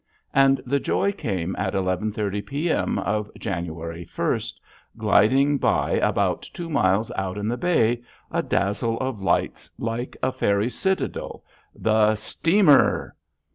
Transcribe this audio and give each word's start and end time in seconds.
And 0.33 0.59
the 0.65 0.79
joy 0.79 1.11
came 1.11 1.55
at 1.57 1.75
eleven 1.75 2.11
thirty 2.11 2.41
P.M. 2.41 2.97
of 2.97 3.29
January 3.37 4.03
first, 4.03 4.59
gliding 4.97 5.59
by 5.59 5.91
about 5.91 6.41
two 6.41 6.71
miles 6.71 7.11
out 7.15 7.37
in 7.37 7.47
the 7.47 7.55
bay, 7.55 8.01
a 8.31 8.41
dazzle 8.41 8.97
of 8.99 9.21
lights 9.21 9.69
like 9.77 10.17
a 10.23 10.31
fairy 10.31 10.71
citadel, 10.71 11.43
the 11.75 12.15
STEAMER! 12.15 13.15